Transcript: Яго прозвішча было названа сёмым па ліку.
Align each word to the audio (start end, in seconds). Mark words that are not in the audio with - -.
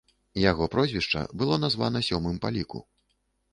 Яго 0.51 0.65
прозвішча 0.75 1.21
было 1.43 1.61
названа 1.65 2.03
сёмым 2.09 2.43
па 2.47 2.53
ліку. 2.59 2.85